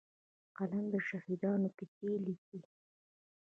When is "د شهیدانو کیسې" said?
0.93-2.09